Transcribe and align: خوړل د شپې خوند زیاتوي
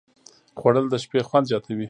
خوړل 0.59 0.85
د 0.89 0.95
شپې 1.03 1.19
خوند 1.27 1.45
زیاتوي 1.51 1.75